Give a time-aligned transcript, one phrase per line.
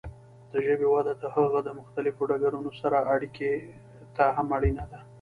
[0.53, 3.51] د ژبې وده د هغه د مختلفو ډګرونو سره اړیکې
[4.15, 4.99] ته هم اړینه ده.